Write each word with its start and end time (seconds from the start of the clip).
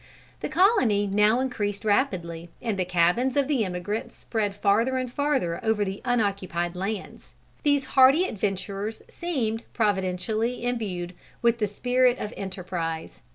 The 0.39 0.49
colony 0.49 1.05
now 1.05 1.39
increased 1.39 1.85
rapidly, 1.85 2.49
and 2.59 2.75
the 2.75 2.85
cabins 2.85 3.37
of 3.37 3.47
the 3.47 3.63
emigrants 3.63 4.17
spread 4.17 4.55
farther 4.55 4.97
and 4.97 5.13
farther 5.13 5.63
over 5.63 5.85
the 5.85 6.01
unoccupied 6.03 6.75
lands. 6.75 7.33
These 7.61 7.85
hardy 7.85 8.23
adventurers 8.25 9.03
seemed 9.09 9.61
providentially 9.73 10.63
imbued 10.65 11.13
with 11.43 11.59
the 11.59 11.67
spirit 11.67 12.17
of 12.17 12.33
enterprise. 12.35 13.21